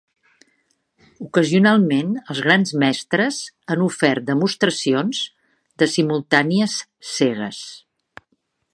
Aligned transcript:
Ocasionalment 1.25 2.15
els 2.21 2.41
grans 2.47 2.73
mestres 2.85 3.39
han 3.75 3.85
ofert 3.91 4.27
demostracions 4.33 5.23
de 5.83 5.93
simultànies 5.97 6.83
cegues. 7.15 7.65